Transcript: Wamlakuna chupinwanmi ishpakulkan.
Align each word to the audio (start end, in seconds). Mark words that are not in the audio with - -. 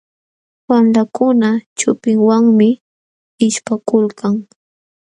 Wamlakuna 0.69 1.47
chupinwanmi 1.77 2.67
ishpakulkan. 3.45 4.35